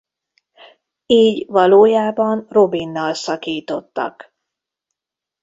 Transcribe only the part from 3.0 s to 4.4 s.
szakítottak.